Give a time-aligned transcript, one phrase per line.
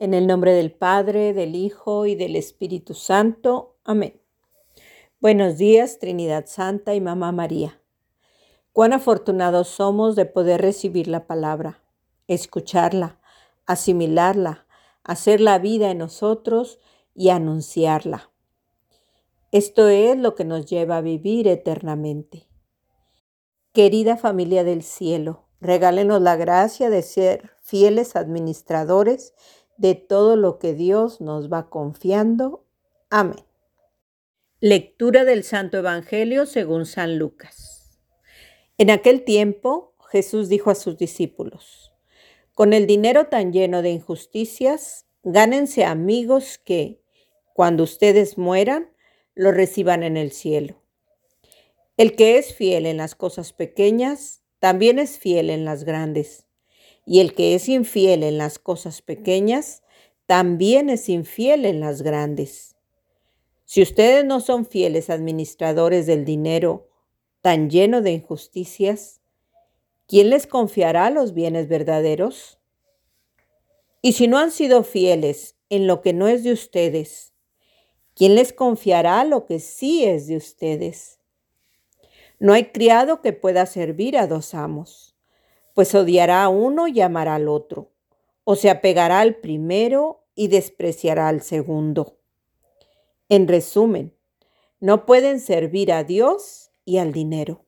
[0.00, 3.76] En el nombre del Padre, del Hijo y del Espíritu Santo.
[3.84, 4.18] Amén.
[5.20, 7.82] Buenos días, Trinidad Santa y Mamá María.
[8.72, 11.82] Cuán afortunados somos de poder recibir la palabra,
[12.28, 13.20] escucharla,
[13.66, 14.66] asimilarla,
[15.04, 16.78] hacer la vida en nosotros
[17.14, 18.30] y anunciarla.
[19.52, 22.46] Esto es lo que nos lleva a vivir eternamente.
[23.74, 29.34] Querida familia del cielo, regálenos la gracia de ser fieles administradores
[29.80, 32.66] de todo lo que Dios nos va confiando.
[33.08, 33.42] Amén.
[34.60, 37.98] Lectura del Santo Evangelio según San Lucas.
[38.76, 41.94] En aquel tiempo Jesús dijo a sus discípulos,
[42.52, 47.00] con el dinero tan lleno de injusticias, gánense amigos que,
[47.54, 48.90] cuando ustedes mueran,
[49.34, 50.82] lo reciban en el cielo.
[51.96, 56.49] El que es fiel en las cosas pequeñas, también es fiel en las grandes
[57.06, 59.82] y el que es infiel en las cosas pequeñas,
[60.26, 62.76] también es infiel en las grandes.
[63.64, 66.88] Si ustedes no son fieles administradores del dinero
[67.40, 69.20] tan lleno de injusticias,
[70.06, 72.58] ¿quién les confiará los bienes verdaderos?
[74.02, 77.32] Y si no han sido fieles en lo que no es de ustedes,
[78.14, 81.18] ¿quién les confiará lo que sí es de ustedes?
[82.38, 85.09] No hay criado que pueda servir a dos amos
[85.74, 87.90] pues odiará a uno y amará al otro,
[88.44, 92.18] o se apegará al primero y despreciará al segundo.
[93.28, 94.16] En resumen,
[94.80, 97.64] no pueden servir a Dios y al dinero.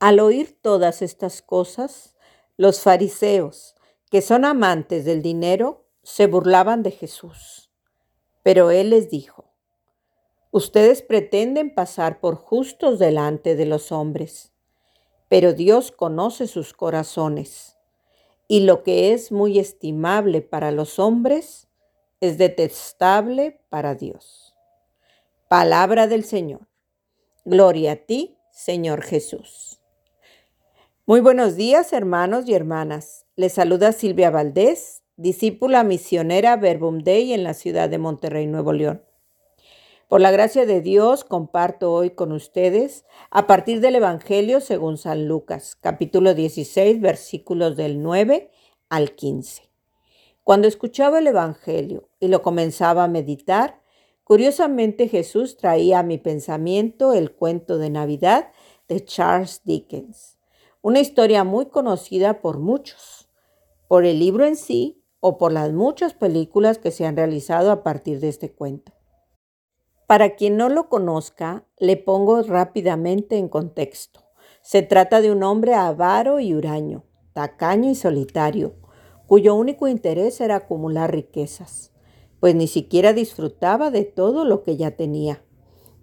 [0.00, 2.16] Al oír todas estas cosas,
[2.56, 3.74] los fariseos,
[4.10, 7.70] que son amantes del dinero, se burlaban de Jesús.
[8.42, 9.52] Pero él les dijo,
[10.50, 14.52] Ustedes pretenden pasar por justos delante de los hombres
[15.28, 17.76] pero Dios conoce sus corazones,
[18.48, 21.68] y lo que es muy estimable para los hombres
[22.20, 24.56] es detestable para Dios.
[25.48, 26.68] Palabra del Señor.
[27.44, 29.80] Gloria a ti, Señor Jesús.
[31.06, 33.26] Muy buenos días, hermanos y hermanas.
[33.36, 39.02] Les saluda Silvia Valdés, discípula misionera Verbum Dei en la ciudad de Monterrey, Nuevo León.
[40.08, 45.28] Por la gracia de Dios comparto hoy con ustedes a partir del Evangelio según San
[45.28, 48.50] Lucas, capítulo 16, versículos del 9
[48.88, 49.64] al 15.
[50.44, 53.82] Cuando escuchaba el Evangelio y lo comenzaba a meditar,
[54.24, 58.50] curiosamente Jesús traía a mi pensamiento el cuento de Navidad
[58.88, 60.38] de Charles Dickens,
[60.80, 63.28] una historia muy conocida por muchos,
[63.88, 67.82] por el libro en sí o por las muchas películas que se han realizado a
[67.82, 68.97] partir de este cuento.
[70.08, 74.20] Para quien no lo conozca, le pongo rápidamente en contexto.
[74.62, 77.04] Se trata de un hombre avaro y huraño,
[77.34, 78.76] tacaño y solitario,
[79.26, 81.92] cuyo único interés era acumular riquezas,
[82.40, 85.44] pues ni siquiera disfrutaba de todo lo que ya tenía,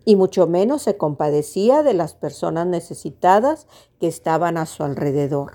[0.05, 3.66] y mucho menos se compadecía de las personas necesitadas
[3.99, 5.53] que estaban a su alrededor,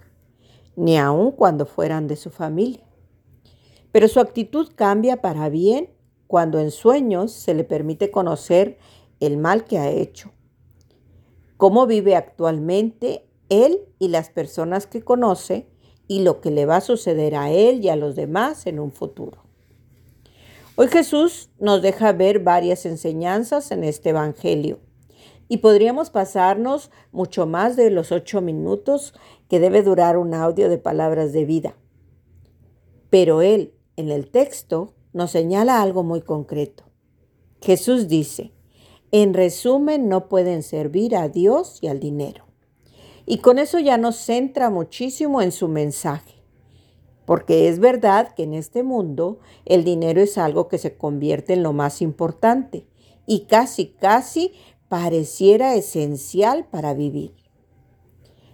[0.75, 2.85] ni aun cuando fueran de su familia.
[3.93, 6.00] Pero su actitud cambia para bien
[6.31, 8.79] cuando en sueños se le permite conocer
[9.19, 10.31] el mal que ha hecho,
[11.57, 15.67] cómo vive actualmente él y las personas que conoce
[16.07, 18.93] y lo que le va a suceder a él y a los demás en un
[18.93, 19.43] futuro.
[20.77, 24.79] Hoy Jesús nos deja ver varias enseñanzas en este Evangelio
[25.49, 29.15] y podríamos pasarnos mucho más de los ocho minutos
[29.49, 31.75] que debe durar un audio de palabras de vida.
[33.11, 36.85] Pero él, en el texto, nos señala algo muy concreto.
[37.61, 38.53] Jesús dice,
[39.13, 42.45] en resumen, no pueden servir a Dios y al dinero.
[43.27, 46.35] Y con eso ya nos centra muchísimo en su mensaje.
[47.27, 51.63] Porque es verdad que en este mundo el dinero es algo que se convierte en
[51.63, 52.87] lo más importante
[53.27, 54.53] y casi, casi
[54.89, 57.35] pareciera esencial para vivir.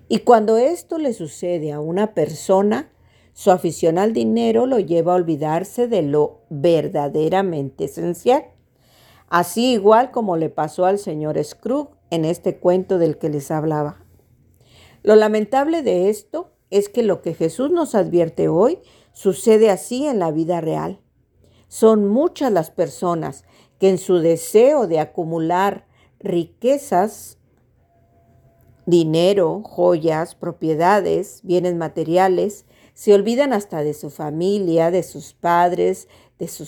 [0.09, 2.93] Y cuando esto le sucede a una persona,
[3.37, 8.47] su afición al dinero lo lleva a olvidarse de lo verdaderamente esencial.
[9.29, 14.03] Así igual como le pasó al señor Scrooge en este cuento del que les hablaba.
[15.03, 18.79] Lo lamentable de esto es que lo que Jesús nos advierte hoy
[19.13, 21.03] sucede así en la vida real.
[21.69, 23.45] Son muchas las personas
[23.79, 25.87] que en su deseo de acumular
[26.21, 27.37] riquezas,
[28.87, 32.65] dinero, joyas, propiedades, bienes materiales,
[32.97, 36.09] se olvidan hasta de su familia, de sus padres,
[36.39, 36.65] de su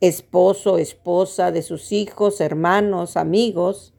[0.00, 3.92] esposo, esposa, de sus hijos, hermanos, amigos.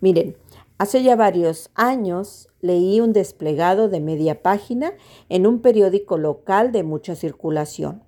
[0.00, 0.36] Miren,
[0.76, 4.92] hace ya varios años leí un desplegado de media página
[5.30, 8.02] en un periódico local de mucha circulación,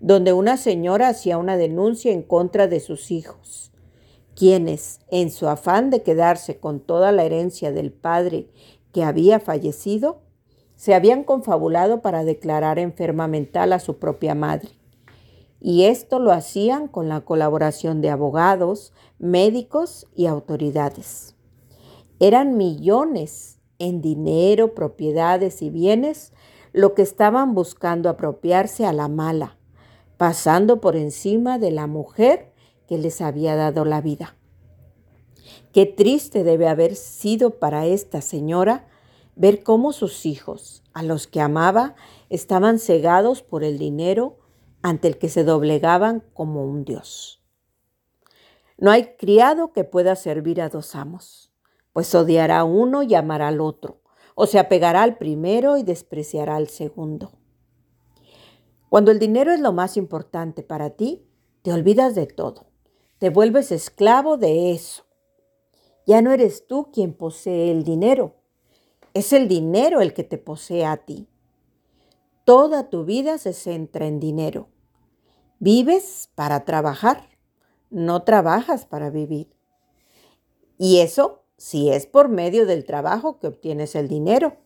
[0.00, 3.72] donde una señora hacía una denuncia en contra de sus hijos,
[4.36, 8.50] quienes, en su afán de quedarse con toda la herencia del padre
[8.92, 10.23] que había fallecido,
[10.84, 14.68] se habían confabulado para declarar enferma mental a su propia madre.
[15.58, 21.36] Y esto lo hacían con la colaboración de abogados, médicos y autoridades.
[22.20, 26.34] Eran millones en dinero, propiedades y bienes
[26.74, 29.56] lo que estaban buscando apropiarse a la mala,
[30.18, 32.52] pasando por encima de la mujer
[32.86, 34.36] que les había dado la vida.
[35.72, 38.86] Qué triste debe haber sido para esta señora
[39.36, 41.94] ver cómo sus hijos, a los que amaba,
[42.30, 44.38] estaban cegados por el dinero
[44.82, 47.42] ante el que se doblegaban como un dios.
[48.76, 51.52] No hay criado que pueda servir a dos amos,
[51.92, 54.00] pues odiará a uno y amará al otro,
[54.34, 57.32] o se apegará al primero y despreciará al segundo.
[58.88, 61.26] Cuando el dinero es lo más importante para ti,
[61.62, 62.66] te olvidas de todo,
[63.18, 65.04] te vuelves esclavo de eso.
[66.06, 68.36] Ya no eres tú quien posee el dinero,
[69.14, 71.28] es el dinero el que te posee a ti.
[72.44, 74.68] Toda tu vida se centra en dinero.
[75.60, 77.28] Vives para trabajar,
[77.90, 79.54] no trabajas para vivir.
[80.76, 84.56] Y eso si es por medio del trabajo que obtienes el dinero,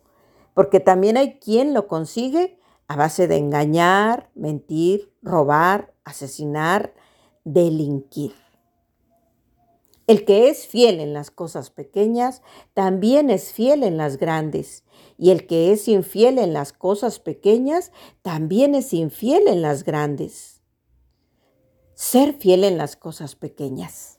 [0.55, 2.59] porque también hay quien lo consigue
[2.89, 6.95] a base de engañar, mentir, robar, asesinar,
[7.45, 8.33] delinquir.
[10.09, 12.41] El que es fiel en las cosas pequeñas,
[12.73, 14.83] también es fiel en las grandes.
[15.19, 20.63] Y el que es infiel en las cosas pequeñas, también es infiel en las grandes.
[21.93, 24.19] Ser fiel en las cosas pequeñas.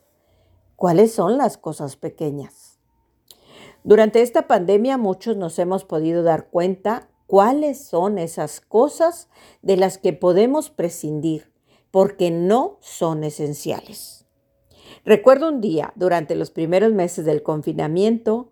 [0.76, 2.78] ¿Cuáles son las cosas pequeñas?
[3.84, 9.28] Durante esta pandemia muchos nos hemos podido dar cuenta cuáles son esas cosas
[9.64, 11.52] de las que podemos prescindir
[11.90, 14.19] porque no son esenciales.
[15.06, 18.52] Recuerdo un día, durante los primeros meses del confinamiento,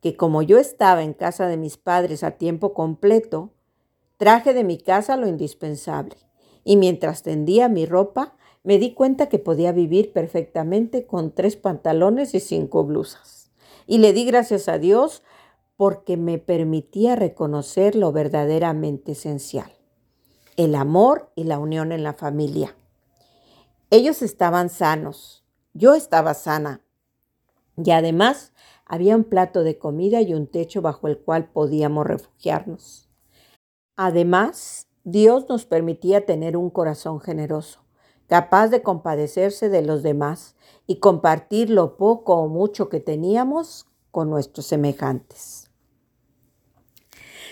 [0.00, 3.52] que como yo estaba en casa de mis padres a tiempo completo,
[4.16, 6.16] traje de mi casa lo indispensable
[6.64, 12.34] y mientras tendía mi ropa, me di cuenta que podía vivir perfectamente con tres pantalones
[12.34, 13.50] y cinco blusas.
[13.86, 15.22] Y le di gracias a Dios
[15.76, 19.70] porque me permitía reconocer lo verdaderamente esencial,
[20.56, 22.74] el amor y la unión en la familia.
[23.90, 25.43] Ellos estaban sanos,
[25.74, 26.80] yo estaba sana
[27.76, 28.52] y además
[28.86, 33.08] había un plato de comida y un techo bajo el cual podíamos refugiarnos.
[33.96, 37.80] Además, Dios nos permitía tener un corazón generoso,
[38.28, 40.54] capaz de compadecerse de los demás
[40.86, 45.70] y compartir lo poco o mucho que teníamos con nuestros semejantes.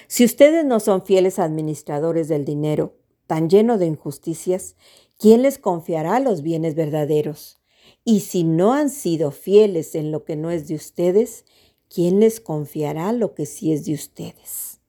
[0.06, 2.94] Si ustedes no son fieles administradores del dinero,
[3.26, 4.76] tan lleno de injusticias,
[5.18, 7.61] ¿quién les confiará los bienes verdaderos?
[8.04, 11.44] Y si no han sido fieles en lo que no es de ustedes,
[11.88, 14.80] ¿quién les confiará lo que sí es de ustedes?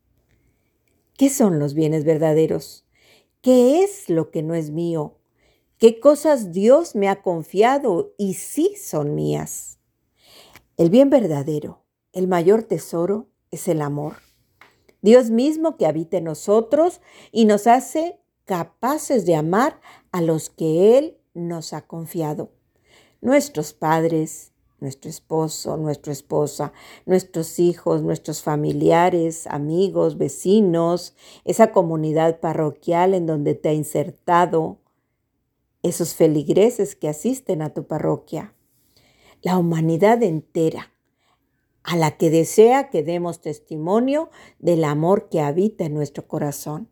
[1.16, 2.86] ¿Qué son los bienes verdaderos?
[3.42, 5.20] ¿Qué es lo que no es mío?
[5.78, 9.78] ¿Qué cosas Dios me ha confiado y sí son mías?
[10.76, 11.84] El bien verdadero,
[12.14, 14.16] el mayor tesoro, es el amor.
[15.04, 17.00] Dios mismo que habita en nosotros
[17.32, 19.80] y nos hace capaces de amar
[20.12, 22.52] a los que Él nos ha confiado
[23.24, 24.52] nuestros padres,
[24.82, 26.74] nuestro esposo, nuestra esposa,
[27.06, 31.16] nuestros hijos, nuestros familiares, amigos, vecinos,
[31.46, 34.80] esa comunidad parroquial en donde te ha insertado,
[35.84, 38.54] esos feligreses que asisten a tu parroquia,
[39.42, 40.92] la humanidad entera,
[41.84, 46.90] a la que desea que demos testimonio del amor que habita en nuestro corazón.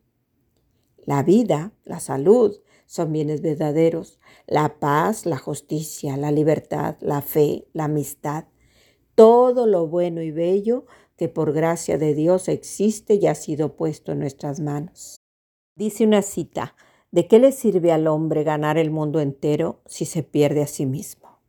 [1.06, 2.58] La vida, la salud,
[2.92, 4.20] son bienes verdaderos.
[4.48, 8.48] La paz, la justicia, la libertad, la fe, la amistad,
[9.16, 14.12] todo lo bueno y bello que por gracia de Dios existe y ha sido puesto
[14.12, 15.16] en nuestras manos.
[15.74, 16.76] Dice una cita,
[17.12, 20.86] ¿de qué le sirve al hombre ganar el mundo entero si se pierde a sí
[20.86, 21.40] mismo?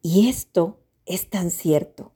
[0.00, 2.12] Y esto es tan cierto,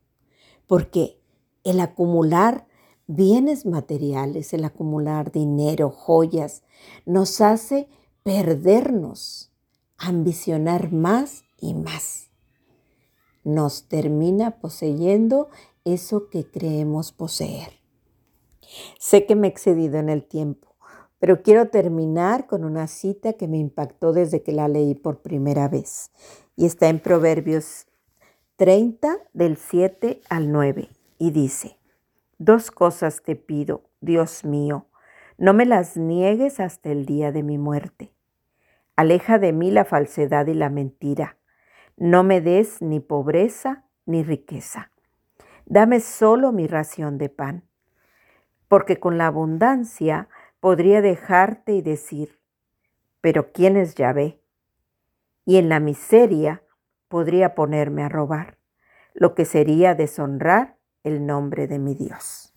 [0.69, 1.19] porque
[1.65, 2.69] el acumular
[3.09, 6.63] bienes materiales, el acumular dinero, joyas,
[7.07, 7.89] nos hace
[8.25, 9.53] perdernos,
[9.99, 12.31] ambicionar más y más.
[13.45, 15.51] Nos termina poseyendo
[15.85, 17.75] eso que creemos poseer.
[18.99, 20.75] Sé que me he excedido en el tiempo,
[21.19, 25.69] pero quiero terminar con una cita que me impactó desde que la leí por primera
[25.69, 26.11] vez
[26.57, 27.87] y está en Proverbios
[28.57, 30.89] 30 del 7 al 9
[31.19, 31.77] y dice,
[32.39, 34.87] dos cosas te pido, Dios mío,
[35.37, 38.14] No me las niegues hasta el día de mi muerte.
[38.97, 41.37] Aleja de mí la falsedad y la mentira.
[41.97, 44.93] No me des ni pobreza ni riqueza.
[45.67, 47.65] Dame solo mi ración de pan,
[48.69, 50.29] porque con la abundancia
[50.61, 52.39] podría dejarte y decir,
[53.21, 54.41] pero ¿quién es Yahvé?
[55.45, 56.63] Y en la miseria
[57.09, 58.59] podría ponerme a robar,
[59.13, 62.54] lo que sería deshonrar el nombre de mi Dios.